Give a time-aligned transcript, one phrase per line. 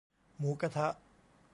[0.37, 0.87] หมูกะทะ